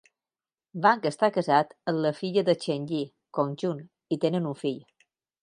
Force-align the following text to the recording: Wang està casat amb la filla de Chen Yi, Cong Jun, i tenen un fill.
Wang 0.85 1.03
està 1.09 1.29
casat 1.35 1.75
amb 1.91 2.01
la 2.07 2.13
filla 2.21 2.45
de 2.49 2.57
Chen 2.65 2.89
Yi, 2.93 3.03
Cong 3.41 3.53
Jun, 3.65 3.85
i 4.17 4.21
tenen 4.27 4.51
un 4.55 4.59
fill. 4.65 4.83